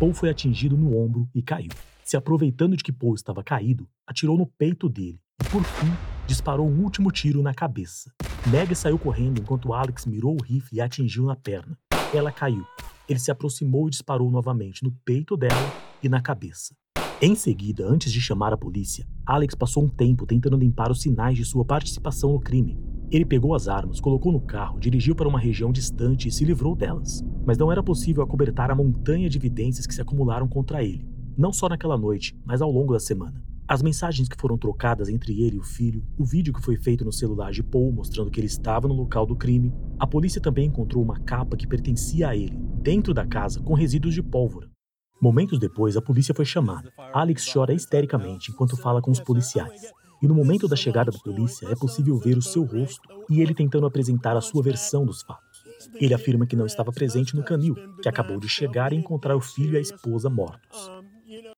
Paul 0.01 0.15
foi 0.15 0.31
atingido 0.31 0.75
no 0.75 0.98
ombro 0.98 1.30
e 1.31 1.44
caiu. 1.44 1.69
Se 2.03 2.18
aproveitando 2.18 2.75
de 2.75 2.83
que 2.83 2.92
Paul 2.92 3.13
estava 3.13 3.44
caído, 3.44 3.88
atirou 4.07 4.36
no 4.36 4.48
peito 4.48 4.89
dele 4.89 5.19
e, 5.39 5.48
por 5.48 5.63
fim, 5.63 5.94
disparou 6.25 6.68
um 6.68 6.81
último 6.81 7.12
tiro 7.12 7.44
na 7.44 7.53
cabeça. 7.53 8.12
Meg 8.48 8.74
saiu 8.74 8.98
correndo 8.98 9.39
enquanto 9.39 9.74
Alex 9.74 10.07
mirou 10.07 10.33
o 10.33 10.44
rifle 10.44 10.80
e 10.80 10.81
atingiu 10.81 11.25
na 11.25 11.36
perna. 11.36 11.77
Ela 12.12 12.31
caiu. 12.31 12.65
Ele 13.07 13.19
se 13.19 13.30
aproximou 13.30 13.88
e 13.88 13.92
disparou 13.92 14.31
novamente 14.31 14.83
no 14.83 14.92
peito 15.06 15.38
dela 15.38 15.71
e 16.01 16.09
na 16.09 16.19
cabeça. 16.19 16.75
Em 17.21 17.36
seguida, 17.36 17.86
antes 17.88 18.12
de 18.12 18.19
chamar 18.19 18.51
a 18.51 18.57
polícia, 18.57 19.06
Alex 19.24 19.53
passou 19.53 19.83
um 19.83 19.88
tempo 19.88 20.25
tentando 20.25 20.57
limpar 20.57 20.89
os 20.89 21.00
sinais 21.00 21.38
de 21.38 21.45
sua 21.45 21.63
participação 21.63 22.33
no 22.33 22.39
crime. 22.39 22.75
Ele 23.11 23.25
pegou 23.25 23.53
as 23.53 23.67
armas, 23.67 23.99
colocou 23.99 24.31
no 24.31 24.41
carro, 24.41 24.79
dirigiu 24.79 25.13
para 25.13 25.27
uma 25.27 25.39
região 25.39 25.71
distante 25.71 26.27
e 26.27 26.31
se 26.31 26.45
livrou 26.45 26.75
delas 26.75 27.23
mas 27.45 27.57
não 27.57 27.71
era 27.71 27.83
possível 27.83 28.23
acobertar 28.23 28.71
a 28.71 28.75
montanha 28.75 29.29
de 29.29 29.37
evidências 29.37 29.87
que 29.87 29.93
se 29.93 30.01
acumularam 30.01 30.47
contra 30.47 30.83
ele, 30.83 31.07
não 31.37 31.51
só 31.51 31.67
naquela 31.67 31.97
noite, 31.97 32.37
mas 32.45 32.61
ao 32.61 32.71
longo 32.71 32.93
da 32.93 32.99
semana. 32.99 33.43
As 33.67 33.81
mensagens 33.81 34.27
que 34.27 34.39
foram 34.39 34.57
trocadas 34.57 35.07
entre 35.07 35.41
ele 35.41 35.55
e 35.55 35.59
o 35.59 35.63
filho, 35.63 36.03
o 36.17 36.25
vídeo 36.25 36.53
que 36.53 36.61
foi 36.61 36.75
feito 36.75 37.05
no 37.05 37.11
celular 37.11 37.51
de 37.51 37.63
Paul 37.63 37.91
mostrando 37.91 38.29
que 38.29 38.39
ele 38.39 38.47
estava 38.47 38.87
no 38.87 38.93
local 38.93 39.25
do 39.25 39.35
crime, 39.35 39.73
a 39.97 40.05
polícia 40.05 40.41
também 40.41 40.67
encontrou 40.67 41.03
uma 41.03 41.19
capa 41.19 41.55
que 41.55 41.67
pertencia 41.67 42.29
a 42.29 42.35
ele, 42.35 42.57
dentro 42.81 43.13
da 43.13 43.25
casa, 43.25 43.61
com 43.61 43.73
resíduos 43.73 44.13
de 44.13 44.21
pólvora. 44.21 44.69
Momentos 45.21 45.59
depois, 45.59 45.95
a 45.95 46.01
polícia 46.01 46.33
foi 46.33 46.45
chamada. 46.45 46.91
Alex 47.13 47.47
chora 47.51 47.73
histericamente 47.73 48.51
enquanto 48.51 48.75
fala 48.75 49.01
com 49.01 49.11
os 49.11 49.19
policiais. 49.19 49.93
E 50.21 50.27
no 50.27 50.35
momento 50.35 50.68
da 50.68 50.75
chegada 50.75 51.12
da 51.12 51.18
polícia, 51.18 51.68
é 51.68 51.75
possível 51.75 52.18
ver 52.18 52.38
o 52.38 52.41
seu 52.41 52.63
rosto 52.63 53.01
e 53.29 53.41
ele 53.41 53.56
tentando 53.56 53.88
apresentar 53.88 54.38
a 54.38 54.41
sua 54.41 54.62
versão 54.62 55.03
dos 55.03 55.23
fatos. 55.23 55.63
Ele 55.95 56.13
afirma 56.13 56.45
que 56.45 56.56
não 56.56 56.65
estava 56.65 56.91
presente 56.91 57.35
no 57.35 57.44
canil, 57.44 57.75
que 58.01 58.07
acabou 58.07 58.39
de 58.39 58.47
chegar 58.47 58.94
e 58.94 58.97
encontrar 58.97 59.35
o 59.35 59.41
filho 59.41 59.73
e 59.73 59.77
a 59.77 59.81
esposa 59.81 60.29
mortos. 60.29 60.91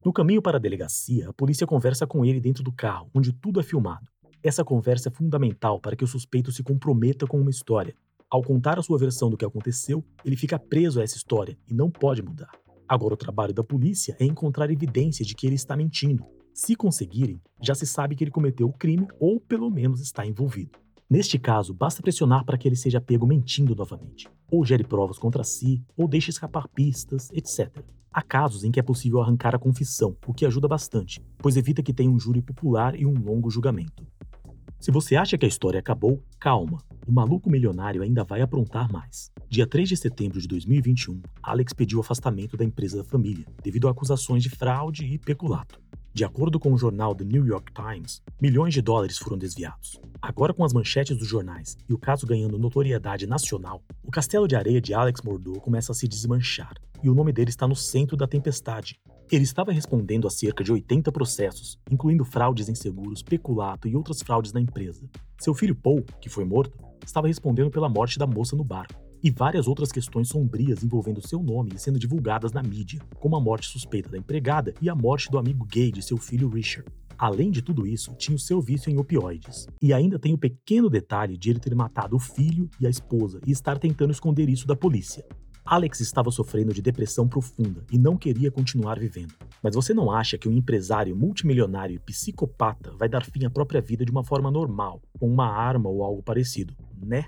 No 0.05 0.13
caminho 0.13 0.41
para 0.41 0.57
a 0.57 0.61
delegacia, 0.61 1.29
a 1.29 1.33
polícia 1.33 1.67
conversa 1.67 2.07
com 2.07 2.23
ele 2.23 2.39
dentro 2.39 2.63
do 2.63 2.71
carro, 2.71 3.09
onde 3.13 3.33
tudo 3.33 3.59
é 3.59 3.63
filmado. 3.63 4.07
Essa 4.41 4.63
conversa 4.63 5.09
é 5.09 5.11
fundamental 5.11 5.79
para 5.79 5.95
que 5.95 6.03
o 6.03 6.07
suspeito 6.07 6.51
se 6.51 6.63
comprometa 6.63 7.27
com 7.27 7.39
uma 7.39 7.49
história. 7.49 7.95
Ao 8.29 8.41
contar 8.41 8.79
a 8.79 8.83
sua 8.83 8.97
versão 8.97 9.29
do 9.29 9.37
que 9.37 9.45
aconteceu, 9.45 10.03
ele 10.23 10.35
fica 10.35 10.57
preso 10.57 10.99
a 10.99 11.03
essa 11.03 11.17
história 11.17 11.57
e 11.69 11.73
não 11.73 11.89
pode 11.89 12.21
mudar. 12.21 12.51
Agora, 12.87 13.13
o 13.13 13.17
trabalho 13.17 13.53
da 13.53 13.63
polícia 13.63 14.15
é 14.19 14.25
encontrar 14.25 14.69
evidência 14.69 15.25
de 15.25 15.33
que 15.33 15.47
ele 15.47 15.55
está 15.55 15.75
mentindo. 15.75 16.25
Se 16.53 16.75
conseguirem, 16.75 17.41
já 17.59 17.73
se 17.73 17.87
sabe 17.87 18.15
que 18.15 18.23
ele 18.23 18.29
cometeu 18.29 18.67
o 18.67 18.73
crime 18.73 19.07
ou 19.19 19.39
pelo 19.39 19.71
menos 19.71 19.99
está 19.99 20.23
envolvido. 20.23 20.77
Neste 21.09 21.39
caso, 21.39 21.73
basta 21.73 22.01
pressionar 22.01 22.45
para 22.45 22.57
que 22.59 22.67
ele 22.67 22.75
seja 22.75 23.01
pego 23.01 23.25
mentindo 23.25 23.75
novamente, 23.75 24.29
ou 24.51 24.63
gere 24.63 24.83
provas 24.83 25.17
contra 25.17 25.43
si, 25.43 25.83
ou 25.97 26.07
deixe 26.07 26.29
escapar 26.29 26.67
pistas, 26.67 27.29
etc. 27.33 27.83
Há 28.11 28.21
casos 28.21 28.63
em 28.63 28.71
que 28.71 28.79
é 28.79 28.83
possível 28.83 29.19
arrancar 29.19 29.55
a 29.55 29.59
confissão, 29.59 30.15
o 30.27 30.33
que 30.33 30.45
ajuda 30.45 30.67
bastante, 30.67 31.19
pois 31.39 31.57
evita 31.57 31.81
que 31.81 31.93
tenha 31.93 32.09
um 32.09 32.19
júri 32.19 32.41
popular 32.41 32.95
e 32.95 33.03
um 33.03 33.13
longo 33.13 33.49
julgamento. 33.49 34.05
Se 34.79 34.91
você 34.91 35.15
acha 35.15 35.37
que 35.37 35.45
a 35.45 35.49
história 35.49 35.79
acabou, 35.79 36.23
calma. 36.39 36.83
O 37.07 37.11
maluco 37.11 37.49
milionário 37.49 38.03
ainda 38.03 38.23
vai 38.23 38.41
aprontar 38.41 38.91
mais. 38.91 39.31
Dia 39.49 39.65
3 39.65 39.89
de 39.89 39.97
setembro 39.97 40.39
de 40.39 40.47
2021, 40.47 41.19
Alex 41.41 41.73
pediu 41.73 41.99
afastamento 41.99 42.55
da 42.55 42.63
empresa 42.63 42.97
da 42.97 43.03
família, 43.03 43.45
devido 43.63 43.87
a 43.87 43.91
acusações 43.91 44.43
de 44.43 44.49
fraude 44.49 45.05
e 45.05 45.17
peculato. 45.17 45.81
De 46.15 46.23
acordo 46.23 46.59
com 46.59 46.71
o 46.71 46.77
jornal 46.77 47.15
The 47.15 47.23
New 47.23 47.43
York 47.43 47.73
Times, 47.73 48.21
milhões 48.39 48.71
de 48.71 48.83
dólares 48.83 49.17
foram 49.17 49.35
desviados. 49.35 49.99
Agora, 50.21 50.53
com 50.53 50.63
as 50.63 50.71
manchetes 50.71 51.17
dos 51.17 51.27
jornais 51.27 51.75
e 51.89 51.93
o 51.93 51.97
caso 51.97 52.27
ganhando 52.27 52.59
notoriedade 52.59 53.25
nacional, 53.25 53.83
o 54.03 54.11
castelo 54.11 54.47
de 54.47 54.55
areia 54.55 54.79
de 54.79 54.93
Alex 54.93 55.21
Mordor 55.23 55.59
começa 55.59 55.91
a 55.91 55.95
se 55.95 56.07
desmanchar 56.07 56.75
e 57.01 57.09
o 57.09 57.15
nome 57.15 57.33
dele 57.33 57.49
está 57.49 57.67
no 57.67 57.75
centro 57.75 58.15
da 58.15 58.27
tempestade. 58.27 58.99
Ele 59.31 59.43
estava 59.43 59.71
respondendo 59.71 60.27
a 60.27 60.29
cerca 60.29 60.63
de 60.63 60.71
80 60.71 61.11
processos, 61.11 61.79
incluindo 61.89 62.23
fraudes 62.23 62.69
em 62.69 62.75
seguros, 62.75 63.23
peculato 63.23 63.87
e 63.87 63.95
outras 63.95 64.21
fraudes 64.21 64.53
na 64.53 64.61
empresa. 64.61 65.01
Seu 65.39 65.55
filho 65.55 65.73
Paul, 65.73 66.05
que 66.21 66.29
foi 66.29 66.45
morto, 66.45 66.77
estava 67.03 67.25
respondendo 67.25 67.71
pela 67.71 67.89
morte 67.89 68.19
da 68.19 68.27
moça 68.27 68.55
no 68.55 68.63
barco 68.63 69.01
e 69.23 69.31
várias 69.31 69.67
outras 69.67 69.91
questões 69.91 70.27
sombrias 70.27 70.83
envolvendo 70.83 71.25
seu 71.25 71.41
nome 71.41 71.71
e 71.73 71.79
sendo 71.79 71.97
divulgadas 71.97 72.51
na 72.51 72.61
mídia, 72.61 72.99
como 73.19 73.37
a 73.37 73.39
morte 73.39 73.67
suspeita 73.67 74.09
da 74.09 74.17
empregada 74.17 74.73
e 74.81 74.89
a 74.89 74.95
morte 74.95 75.31
do 75.31 75.37
amigo 75.37 75.65
gay 75.65 75.91
de 75.91 76.01
seu 76.01 76.17
filho 76.17 76.49
Richard. 76.49 76.91
Além 77.17 77.49
de 77.49 77.61
tudo 77.61 77.87
isso, 77.87 78.13
tinha 78.15 78.35
o 78.35 78.39
seu 78.39 78.59
vício 78.59 78.91
em 78.91 78.97
opioides. 78.97 79.67
E 79.81 79.93
ainda 79.93 80.19
tem 80.19 80.33
o 80.33 80.37
pequeno 80.37 80.89
detalhe 80.89 81.37
de 81.37 81.49
ele 81.49 81.59
ter 81.59 81.73
matado 81.73 82.17
o 82.17 82.19
filho 82.19 82.69
e 82.79 82.85
a 82.85 82.89
esposa 82.89 83.39
e 83.47 83.51
estar 83.51 83.79
tentando 83.79 84.11
esconder 84.11 84.49
isso 84.49 84.67
da 84.67 84.75
polícia. 84.75 85.23
Alex 85.65 86.01
estava 86.01 86.29
sofrendo 86.29 86.73
de 86.73 86.81
depressão 86.81 87.25
profunda 87.25 87.85
e 87.89 87.97
não 87.97 88.17
queria 88.17 88.51
continuar 88.51 88.99
vivendo. 88.99 89.33
Mas 89.61 89.75
você 89.75 89.93
não 89.93 90.11
acha 90.11 90.37
que 90.37 90.49
um 90.49 90.57
empresário 90.57 91.15
multimilionário 91.15 91.95
e 91.95 91.99
psicopata 91.99 92.91
vai 92.97 93.07
dar 93.07 93.23
fim 93.23 93.45
à 93.45 93.49
própria 93.49 93.79
vida 93.79 94.03
de 94.03 94.11
uma 94.11 94.25
forma 94.25 94.51
normal, 94.51 95.01
com 95.17 95.31
uma 95.31 95.47
arma 95.47 95.89
ou 95.89 96.03
algo 96.03 96.21
parecido, 96.21 96.75
né? 97.01 97.27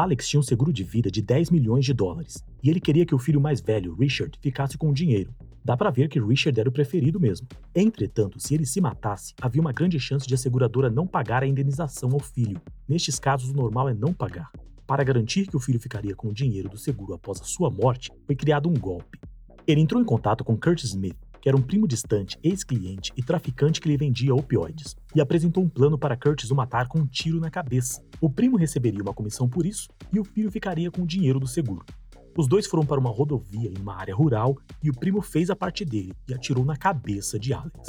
Alex 0.00 0.28
tinha 0.28 0.38
um 0.38 0.44
seguro 0.44 0.72
de 0.72 0.84
vida 0.84 1.10
de 1.10 1.20
10 1.20 1.50
milhões 1.50 1.84
de 1.84 1.92
dólares 1.92 2.44
e 2.62 2.70
ele 2.70 2.78
queria 2.78 3.04
que 3.04 3.16
o 3.16 3.18
filho 3.18 3.40
mais 3.40 3.60
velho, 3.60 3.96
Richard, 3.96 4.38
ficasse 4.40 4.78
com 4.78 4.90
o 4.90 4.94
dinheiro. 4.94 5.34
Dá 5.64 5.76
para 5.76 5.90
ver 5.90 6.08
que 6.08 6.20
Richard 6.20 6.60
era 6.60 6.68
o 6.68 6.72
preferido 6.72 7.18
mesmo. 7.18 7.48
Entretanto, 7.74 8.38
se 8.38 8.54
ele 8.54 8.64
se 8.64 8.80
matasse, 8.80 9.34
havia 9.42 9.60
uma 9.60 9.72
grande 9.72 9.98
chance 9.98 10.24
de 10.24 10.34
a 10.34 10.38
seguradora 10.38 10.88
não 10.88 11.04
pagar 11.04 11.42
a 11.42 11.48
indenização 11.48 12.10
ao 12.12 12.20
filho. 12.20 12.60
Nestes 12.88 13.18
casos, 13.18 13.50
o 13.50 13.56
normal 13.56 13.88
é 13.88 13.94
não 13.94 14.12
pagar. 14.12 14.52
Para 14.86 15.02
garantir 15.02 15.48
que 15.48 15.56
o 15.56 15.60
filho 15.60 15.80
ficaria 15.80 16.14
com 16.14 16.28
o 16.28 16.32
dinheiro 16.32 16.68
do 16.68 16.78
seguro 16.78 17.14
após 17.14 17.40
a 17.40 17.44
sua 17.44 17.68
morte, 17.68 18.12
foi 18.24 18.36
criado 18.36 18.68
um 18.68 18.74
golpe. 18.74 19.18
Ele 19.66 19.80
entrou 19.80 20.00
em 20.00 20.04
contato 20.04 20.44
com 20.44 20.56
Curtis 20.56 20.90
Smith, 20.90 21.16
era 21.48 21.56
um 21.56 21.62
primo 21.62 21.88
distante, 21.88 22.38
ex-cliente 22.42 23.12
e 23.16 23.22
traficante 23.22 23.80
que 23.80 23.88
lhe 23.88 23.96
vendia 23.96 24.34
opioides, 24.34 24.94
e 25.14 25.20
apresentou 25.20 25.64
um 25.64 25.68
plano 25.68 25.98
para 25.98 26.16
Curtis 26.16 26.50
o 26.50 26.54
matar 26.54 26.88
com 26.88 26.98
um 27.00 27.06
tiro 27.06 27.40
na 27.40 27.50
cabeça. 27.50 28.02
O 28.20 28.28
primo 28.28 28.56
receberia 28.56 29.02
uma 29.02 29.14
comissão 29.14 29.48
por 29.48 29.64
isso 29.64 29.88
e 30.12 30.20
o 30.20 30.24
filho 30.24 30.50
ficaria 30.50 30.90
com 30.90 31.02
o 31.02 31.06
dinheiro 31.06 31.40
do 31.40 31.46
seguro. 31.46 31.84
Os 32.36 32.46
dois 32.46 32.66
foram 32.66 32.84
para 32.84 33.00
uma 33.00 33.10
rodovia 33.10 33.70
em 33.70 33.80
uma 33.80 33.96
área 33.96 34.14
rural 34.14 34.56
e 34.82 34.90
o 34.90 34.94
primo 34.94 35.20
fez 35.20 35.50
a 35.50 35.56
parte 35.56 35.84
dele 35.84 36.12
e 36.28 36.34
atirou 36.34 36.64
na 36.64 36.76
cabeça 36.76 37.38
de 37.38 37.52
Alex. 37.52 37.88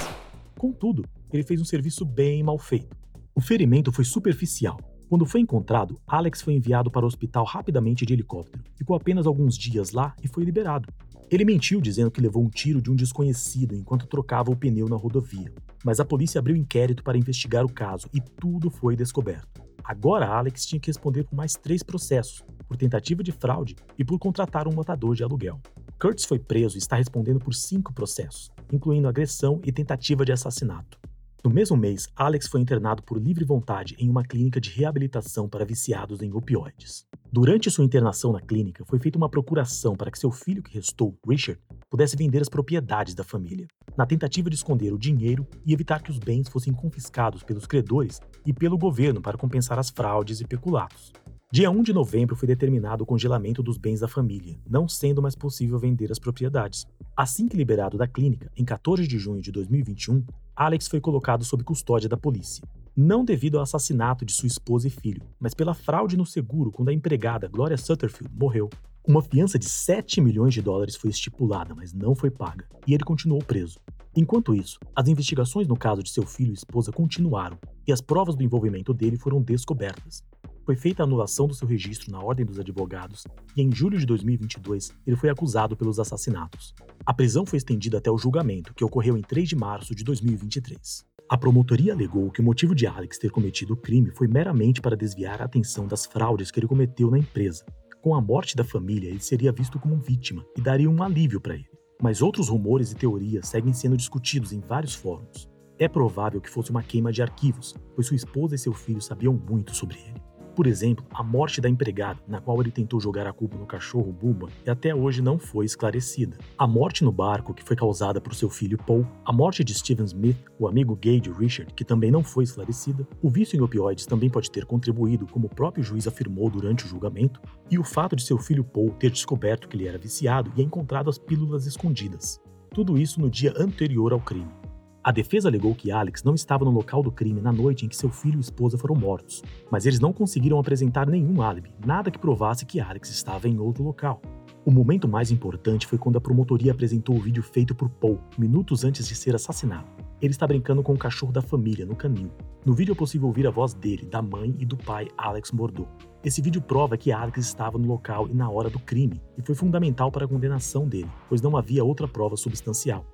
Contudo, 0.56 1.04
ele 1.32 1.44
fez 1.44 1.60
um 1.60 1.64
serviço 1.64 2.04
bem 2.04 2.42
mal 2.42 2.58
feito. 2.58 2.96
O 3.34 3.40
ferimento 3.40 3.92
foi 3.92 4.04
superficial 4.04 4.78
quando 5.10 5.26
foi 5.26 5.40
encontrado, 5.40 6.00
Alex 6.06 6.40
foi 6.40 6.54
enviado 6.54 6.88
para 6.88 7.04
o 7.04 7.08
hospital 7.08 7.44
rapidamente 7.44 8.06
de 8.06 8.12
helicóptero. 8.12 8.62
Ficou 8.76 8.94
apenas 8.94 9.26
alguns 9.26 9.58
dias 9.58 9.90
lá 9.90 10.14
e 10.22 10.28
foi 10.28 10.44
liberado. 10.44 10.88
Ele 11.30 11.44
mentiu 11.44 11.80
dizendo 11.80 12.10
que 12.10 12.20
levou 12.20 12.42
um 12.42 12.50
tiro 12.50 12.82
de 12.82 12.90
um 12.90 12.96
desconhecido 12.96 13.76
enquanto 13.76 14.08
trocava 14.08 14.50
o 14.50 14.56
pneu 14.56 14.88
na 14.88 14.96
rodovia. 14.96 15.52
Mas 15.84 16.00
a 16.00 16.04
polícia 16.04 16.40
abriu 16.40 16.56
inquérito 16.56 17.04
para 17.04 17.16
investigar 17.16 17.64
o 17.64 17.72
caso 17.72 18.08
e 18.12 18.20
tudo 18.20 18.68
foi 18.68 18.96
descoberto. 18.96 19.62
Agora 19.84 20.26
Alex 20.26 20.66
tinha 20.66 20.80
que 20.80 20.88
responder 20.88 21.22
por 21.22 21.36
mais 21.36 21.54
três 21.54 21.84
processos, 21.84 22.42
por 22.66 22.76
tentativa 22.76 23.22
de 23.22 23.30
fraude 23.30 23.76
e 23.96 24.04
por 24.04 24.18
contratar 24.18 24.66
um 24.66 24.74
matador 24.74 25.14
de 25.14 25.22
aluguel. 25.22 25.60
Curtis 26.00 26.24
foi 26.24 26.40
preso 26.40 26.76
e 26.76 26.78
está 26.78 26.96
respondendo 26.96 27.38
por 27.38 27.54
cinco 27.54 27.94
processos, 27.94 28.50
incluindo 28.72 29.06
agressão 29.06 29.60
e 29.64 29.70
tentativa 29.70 30.24
de 30.24 30.32
assassinato. 30.32 30.98
No 31.44 31.50
mesmo 31.50 31.76
mês, 31.76 32.08
Alex 32.16 32.48
foi 32.48 32.60
internado 32.60 33.04
por 33.04 33.18
livre 33.18 33.44
vontade 33.44 33.94
em 34.00 34.10
uma 34.10 34.24
clínica 34.24 34.60
de 34.60 34.70
reabilitação 34.70 35.48
para 35.48 35.64
viciados 35.64 36.22
em 36.22 36.32
opioides. 36.34 37.06
Durante 37.32 37.70
sua 37.70 37.84
internação 37.84 38.32
na 38.32 38.40
clínica, 38.40 38.84
foi 38.84 38.98
feita 38.98 39.16
uma 39.16 39.28
procuração 39.28 39.94
para 39.94 40.10
que 40.10 40.18
seu 40.18 40.32
filho 40.32 40.64
que 40.64 40.74
restou, 40.74 41.16
Richard, 41.24 41.60
pudesse 41.88 42.16
vender 42.16 42.42
as 42.42 42.48
propriedades 42.48 43.14
da 43.14 43.22
família, 43.22 43.68
na 43.96 44.04
tentativa 44.04 44.50
de 44.50 44.56
esconder 44.56 44.92
o 44.92 44.98
dinheiro 44.98 45.46
e 45.64 45.72
evitar 45.72 46.02
que 46.02 46.10
os 46.10 46.18
bens 46.18 46.48
fossem 46.48 46.72
confiscados 46.72 47.44
pelos 47.44 47.66
credores 47.66 48.20
e 48.44 48.52
pelo 48.52 48.76
governo 48.76 49.22
para 49.22 49.38
compensar 49.38 49.78
as 49.78 49.90
fraudes 49.90 50.40
e 50.40 50.44
peculatos. 50.44 51.12
Dia 51.52 51.70
1 51.70 51.82
de 51.84 51.92
novembro 51.92 52.34
foi 52.34 52.48
determinado 52.48 53.04
o 53.04 53.06
congelamento 53.06 53.62
dos 53.62 53.78
bens 53.78 54.00
da 54.00 54.08
família, 54.08 54.58
não 54.68 54.88
sendo 54.88 55.22
mais 55.22 55.36
possível 55.36 55.78
vender 55.78 56.10
as 56.10 56.18
propriedades. 56.18 56.84
Assim 57.16 57.46
que 57.46 57.56
liberado 57.56 57.96
da 57.96 58.08
clínica, 58.08 58.50
em 58.56 58.64
14 58.64 59.06
de 59.06 59.18
junho 59.20 59.40
de 59.40 59.52
2021, 59.52 60.24
Alex 60.56 60.88
foi 60.88 61.00
colocado 61.00 61.44
sob 61.44 61.62
custódia 61.62 62.08
da 62.08 62.16
polícia. 62.16 62.64
Não 63.02 63.24
devido 63.24 63.56
ao 63.56 63.62
assassinato 63.62 64.26
de 64.26 64.32
sua 64.34 64.46
esposa 64.46 64.86
e 64.86 64.90
filho, 64.90 65.22
mas 65.40 65.54
pela 65.54 65.72
fraude 65.72 66.18
no 66.18 66.26
seguro 66.26 66.70
quando 66.70 66.90
a 66.90 66.92
empregada 66.92 67.48
Gloria 67.48 67.78
Sutterfield 67.78 68.30
morreu. 68.38 68.68
Uma 69.08 69.22
fiança 69.22 69.58
de 69.58 69.64
7 69.64 70.20
milhões 70.20 70.52
de 70.52 70.60
dólares 70.60 70.96
foi 70.96 71.08
estipulada, 71.08 71.74
mas 71.74 71.94
não 71.94 72.14
foi 72.14 72.30
paga, 72.30 72.68
e 72.86 72.92
ele 72.92 73.02
continuou 73.02 73.42
preso. 73.42 73.80
Enquanto 74.14 74.54
isso, 74.54 74.78
as 74.94 75.08
investigações 75.08 75.66
no 75.66 75.78
caso 75.78 76.02
de 76.02 76.10
seu 76.10 76.26
filho 76.26 76.50
e 76.50 76.52
esposa 76.52 76.92
continuaram, 76.92 77.58
e 77.88 77.92
as 77.92 78.02
provas 78.02 78.36
do 78.36 78.42
envolvimento 78.42 78.92
dele 78.92 79.16
foram 79.16 79.40
descobertas 79.40 80.22
foi 80.70 80.76
feita 80.76 81.02
a 81.02 81.04
anulação 81.04 81.48
do 81.48 81.54
seu 81.54 81.66
registro 81.66 82.12
na 82.12 82.22
Ordem 82.22 82.46
dos 82.46 82.56
Advogados 82.56 83.24
e, 83.56 83.60
em 83.60 83.74
julho 83.74 83.98
de 83.98 84.06
2022, 84.06 84.92
ele 85.04 85.16
foi 85.16 85.28
acusado 85.28 85.76
pelos 85.76 85.98
assassinatos. 85.98 86.72
A 87.04 87.12
prisão 87.12 87.44
foi 87.44 87.56
estendida 87.56 87.98
até 87.98 88.08
o 88.08 88.16
julgamento, 88.16 88.72
que 88.72 88.84
ocorreu 88.84 89.16
em 89.16 89.20
3 89.20 89.48
de 89.48 89.56
março 89.56 89.96
de 89.96 90.04
2023. 90.04 91.04
A 91.30 91.38
promotoria 91.38 91.92
alegou 91.92 92.28
que 92.28 92.40
o 92.40 92.44
motivo 92.44 92.74
de 92.74 92.88
Alex 92.88 93.16
ter 93.16 93.30
cometido 93.30 93.74
o 93.74 93.76
crime 93.76 94.10
foi 94.10 94.26
meramente 94.26 94.80
para 94.80 94.96
desviar 94.96 95.40
a 95.40 95.44
atenção 95.44 95.86
das 95.86 96.04
fraudes 96.04 96.50
que 96.50 96.58
ele 96.58 96.66
cometeu 96.66 97.08
na 97.08 97.18
empresa. 97.20 97.64
Com 98.02 98.16
a 98.16 98.20
morte 98.20 98.56
da 98.56 98.64
família, 98.64 99.08
ele 99.08 99.20
seria 99.20 99.52
visto 99.52 99.78
como 99.78 99.94
vítima 99.94 100.44
e 100.58 100.60
daria 100.60 100.90
um 100.90 101.00
alívio 101.00 101.40
para 101.40 101.54
ele. 101.54 101.70
Mas 102.02 102.20
outros 102.20 102.48
rumores 102.48 102.90
e 102.90 102.96
teorias 102.96 103.46
seguem 103.46 103.72
sendo 103.72 103.96
discutidos 103.96 104.52
em 104.52 104.58
vários 104.58 104.96
fóruns. 104.96 105.48
É 105.78 105.86
provável 105.86 106.40
que 106.40 106.50
fosse 106.50 106.72
uma 106.72 106.82
queima 106.82 107.12
de 107.12 107.22
arquivos, 107.22 107.76
pois 107.94 108.08
sua 108.08 108.16
esposa 108.16 108.56
e 108.56 108.58
seu 108.58 108.72
filho 108.72 109.00
sabiam 109.00 109.32
muito 109.32 109.72
sobre 109.72 109.98
ele. 109.98 110.29
Por 110.60 110.66
exemplo, 110.66 111.06
a 111.14 111.22
morte 111.22 111.58
da 111.58 111.70
empregada, 111.70 112.20
na 112.28 112.38
qual 112.38 112.60
ele 112.60 112.70
tentou 112.70 113.00
jogar 113.00 113.26
a 113.26 113.32
culpa 113.32 113.56
no 113.56 113.64
cachorro 113.64 114.12
Buba, 114.12 114.50
e 114.66 114.68
até 114.68 114.94
hoje 114.94 115.22
não 115.22 115.38
foi 115.38 115.64
esclarecida. 115.64 116.36
A 116.58 116.66
morte 116.66 117.02
no 117.02 117.10
barco, 117.10 117.54
que 117.54 117.64
foi 117.64 117.74
causada 117.74 118.20
por 118.20 118.34
seu 118.34 118.50
filho 118.50 118.76
Paul, 118.76 119.06
a 119.24 119.32
morte 119.32 119.64
de 119.64 119.72
Steven 119.72 120.04
Smith, 120.04 120.36
o 120.58 120.68
amigo 120.68 120.94
gay 120.94 121.18
de 121.18 121.30
Richard, 121.30 121.72
que 121.72 121.82
também 121.82 122.10
não 122.10 122.22
foi 122.22 122.44
esclarecida, 122.44 123.08
o 123.22 123.30
vício 123.30 123.56
em 123.56 123.62
opioides 123.62 124.04
também 124.04 124.28
pode 124.28 124.50
ter 124.50 124.66
contribuído, 124.66 125.26
como 125.26 125.46
o 125.46 125.54
próprio 125.54 125.82
juiz 125.82 126.06
afirmou 126.06 126.50
durante 126.50 126.84
o 126.84 126.88
julgamento, 126.88 127.40
e 127.70 127.78
o 127.78 127.82
fato 127.82 128.14
de 128.14 128.22
seu 128.22 128.36
filho 128.36 128.62
Paul 128.62 128.90
ter 128.90 129.10
descoberto 129.10 129.66
que 129.66 129.78
ele 129.78 129.88
era 129.88 129.96
viciado 129.96 130.52
e 130.54 130.62
encontrado 130.62 131.08
as 131.08 131.16
pílulas 131.16 131.64
escondidas. 131.64 132.38
Tudo 132.74 132.98
isso 132.98 133.18
no 133.18 133.30
dia 133.30 133.54
anterior 133.56 134.12
ao 134.12 134.20
crime. 134.20 134.59
A 135.02 135.10
defesa 135.10 135.48
alegou 135.48 135.74
que 135.74 135.90
Alex 135.90 136.22
não 136.22 136.34
estava 136.34 136.62
no 136.62 136.70
local 136.70 137.02
do 137.02 137.10
crime 137.10 137.40
na 137.40 137.50
noite 137.50 137.86
em 137.86 137.88
que 137.88 137.96
seu 137.96 138.10
filho 138.10 138.36
e 138.36 138.40
esposa 138.40 138.76
foram 138.76 138.94
mortos, 138.94 139.42
mas 139.70 139.86
eles 139.86 139.98
não 139.98 140.12
conseguiram 140.12 140.58
apresentar 140.58 141.08
nenhum 141.08 141.40
álibi, 141.40 141.72
nada 141.86 142.10
que 142.10 142.18
provasse 142.18 142.66
que 142.66 142.78
Alex 142.78 143.08
estava 143.08 143.48
em 143.48 143.58
outro 143.58 143.82
local. 143.82 144.20
O 144.62 144.70
momento 144.70 145.08
mais 145.08 145.30
importante 145.30 145.86
foi 145.86 145.96
quando 145.96 146.16
a 146.16 146.20
promotoria 146.20 146.70
apresentou 146.70 147.16
o 147.16 147.20
vídeo 147.20 147.42
feito 147.42 147.74
por 147.74 147.88
Paul, 147.88 148.20
minutos 148.36 148.84
antes 148.84 149.08
de 149.08 149.14
ser 149.14 149.34
assassinado. 149.34 149.86
Ele 150.20 150.32
está 150.32 150.46
brincando 150.46 150.82
com 150.82 150.92
o 150.92 150.98
cachorro 150.98 151.32
da 151.32 151.40
família 151.40 151.86
no 151.86 151.96
canil. 151.96 152.30
No 152.62 152.74
vídeo 152.74 152.92
é 152.92 152.94
possível 152.94 153.26
ouvir 153.26 153.46
a 153.46 153.50
voz 153.50 153.72
dele, 153.72 154.04
da 154.04 154.20
mãe 154.20 154.54
e 154.58 154.66
do 154.66 154.76
pai 154.76 155.08
Alex 155.16 155.50
Mordou. 155.50 155.88
Esse 156.22 156.42
vídeo 156.42 156.60
prova 156.60 156.98
que 156.98 157.10
Alex 157.10 157.38
estava 157.38 157.78
no 157.78 157.88
local 157.88 158.28
e 158.28 158.34
na 158.34 158.50
hora 158.50 158.68
do 158.68 158.78
crime, 158.78 159.18
e 159.38 159.40
foi 159.40 159.54
fundamental 159.54 160.12
para 160.12 160.26
a 160.26 160.28
condenação 160.28 160.86
dele, 160.86 161.08
pois 161.26 161.40
não 161.40 161.56
havia 161.56 161.82
outra 161.82 162.06
prova 162.06 162.36
substancial. 162.36 163.06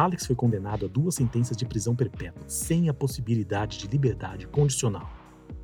Alex 0.00 0.24
foi 0.24 0.34
condenado 0.34 0.86
a 0.86 0.88
duas 0.88 1.14
sentenças 1.14 1.54
de 1.54 1.66
prisão 1.66 1.94
perpétua, 1.94 2.42
sem 2.48 2.88
a 2.88 2.94
possibilidade 2.94 3.76
de 3.76 3.86
liberdade 3.86 4.46
condicional. 4.46 5.10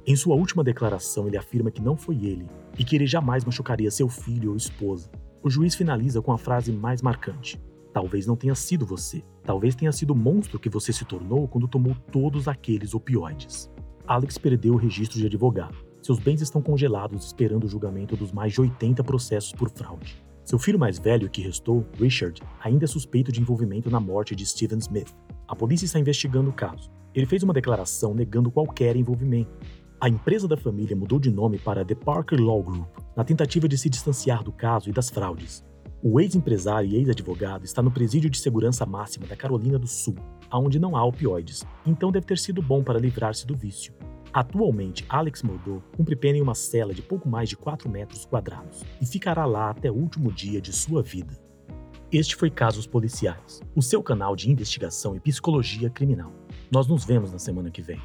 Em 0.07 0.15
sua 0.15 0.35
última 0.37 0.63
declaração, 0.63 1.27
ele 1.27 1.39
afirma 1.39 1.71
que 1.71 1.81
não 1.81 1.97
foi 1.97 2.17
ele 2.17 2.47
e 2.79 2.85
que 2.85 2.95
ele 2.95 3.07
jamais 3.07 3.47
machucaria 3.47 3.91
seu 3.91 4.11
filho 4.11 4.51
ou 4.51 4.57
esposa. 4.57 5.11
O 5.43 5.49
juiz 5.49 5.75
finaliza 5.75 6.21
com 6.21 6.33
a 6.33 6.37
frase 6.37 6.71
mais 6.71 7.01
marcante: 7.01 7.59
Talvez 7.95 8.27
não 8.27 8.37
tenha 8.37 8.55
sido 8.55 8.85
você. 8.85 9.25
Talvez 9.43 9.75
tenha 9.75 9.91
sido 9.91 10.11
o 10.11 10.17
monstro 10.17 10.61
que 10.61 10.69
você 10.69 10.93
se 10.93 11.07
tornou 11.07 11.49
quando 11.49 11.67
tomou 11.67 11.97
todos 12.13 12.47
aqueles 12.47 12.93
opioides. 12.93 13.71
Alex 14.07 14.37
perdeu 14.37 14.75
o 14.75 14.77
registro 14.77 15.19
de 15.19 15.25
advogado. 15.25 15.79
Seus 16.03 16.19
bens 16.19 16.43
estão 16.43 16.61
congelados 16.61 17.25
esperando 17.25 17.65
o 17.65 17.69
julgamento 17.69 18.15
dos 18.15 18.33
mais 18.33 18.53
de 18.53 18.61
80 18.61 19.03
processos 19.03 19.53
por 19.53 19.71
fraude. 19.71 20.23
Seu 20.47 20.61
filho 20.61 20.79
mais 20.79 20.97
velho 20.97 21.29
que 21.29 21.43
restou, 21.43 21.85
Richard, 21.99 22.41
ainda 22.63 22.85
é 22.85 22.87
suspeito 22.87 23.33
de 23.33 23.41
envolvimento 23.41 23.91
na 23.91 23.99
morte 23.99 24.33
de 24.37 24.47
Steven 24.47 24.79
Smith. 24.79 25.13
A 25.49 25.57
polícia 25.57 25.87
está 25.87 25.99
investigando 25.99 26.51
o 26.51 26.53
caso. 26.53 26.89
Ele 27.13 27.27
fez 27.27 27.43
uma 27.43 27.53
declaração 27.53 28.15
negando 28.15 28.49
qualquer 28.49 28.95
envolvimento. 28.95 29.51
A 30.01 30.09
empresa 30.09 30.47
da 30.47 30.57
família 30.57 30.95
mudou 30.95 31.19
de 31.19 31.33
nome 31.33 31.59
para 31.59 31.85
The 31.85 31.97
Parker 31.97 32.41
Law 32.41 32.63
Group, 32.63 32.87
na 33.17 33.25
tentativa 33.25 33.67
de 33.67 33.77
se 33.77 33.91
distanciar 33.91 34.45
do 34.45 34.53
caso 34.53 34.89
e 34.89 34.93
das 34.93 35.11
fraudes. 35.11 35.65
O 36.01 36.21
ex-empresário 36.21 36.89
e 36.91 36.95
ex-advogado 36.95 37.65
está 37.65 37.83
no 37.83 37.91
presídio 37.91 38.31
de 38.31 38.39
segurança 38.39 38.87
máxima 38.87 39.27
da 39.27 39.35
Carolina 39.35 39.81
do 39.81 39.89
Sul, 39.89 40.15
onde 40.53 40.79
não 40.79 40.97
há 40.97 41.05
opioides, 41.05 41.67
então 41.85 42.13
deve 42.13 42.25
ter 42.25 42.39
sido 42.39 42.63
bom 42.63 42.85
para 42.85 43.01
livrar-se 43.01 43.45
do 43.45 43.57
vício. 43.57 43.93
Atualmente, 44.37 45.03
Alex 45.09 45.43
Mordor 45.43 45.81
cumpre 45.97 46.15
pena 46.15 46.37
em 46.37 46.43
uma 46.43 46.55
cela 46.55 46.93
de 46.93 47.01
pouco 47.01 47.27
mais 47.27 47.49
de 47.49 47.57
4 47.57 47.89
metros 47.89 48.27
quadrados 48.27 48.85
e 49.01 49.07
ficará 49.07 49.47
lá 49.47 49.71
até 49.71 49.91
o 49.91 49.95
último 49.95 50.31
dia 50.31 50.61
de 50.61 50.75
sua 50.75 51.03
vida. 51.03 51.41
Este 52.13 52.37
foi 52.37 52.51
Casos 52.51 52.87
Policiais, 52.87 53.63
o 53.75 53.81
seu 53.81 54.03
canal 54.03 54.37
de 54.37 54.51
investigação 54.51 55.17
e 55.17 55.21
psicologia 55.21 55.89
criminal. 55.89 56.35
Nós 56.71 56.87
nos 56.87 57.03
vemos 57.03 57.33
na 57.33 57.39
semana 57.39 57.71
que 57.71 57.81
vem. 57.81 57.99